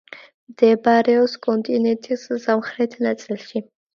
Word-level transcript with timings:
მდებარეობს 0.53 1.35
კონტინენტის 1.43 2.25
სამხრეთ 2.47 2.99
ნაწილში. 3.09 3.63